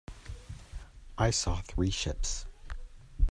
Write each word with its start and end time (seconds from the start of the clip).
I 1.19 1.29
saw 1.29 1.61
three 1.61 1.91
ships. 1.91 2.47